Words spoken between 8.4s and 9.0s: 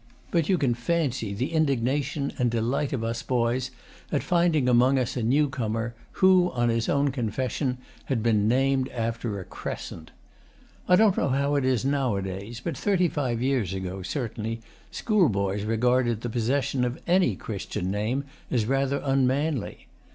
named